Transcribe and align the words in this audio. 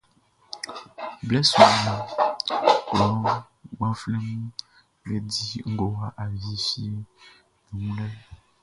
Blɛ 1.27 1.39
sunman 1.49 1.81
nunʼn, 1.85 2.05
klɔ 2.87 3.05
bakannganʼm 3.79 4.43
be 5.03 5.15
di 5.31 5.45
ngowa 5.71 6.05
awie 6.21 6.55
fieʼm 6.65 6.95
be 7.65 7.73
wun 7.81 7.91
lɛ. 7.97 8.07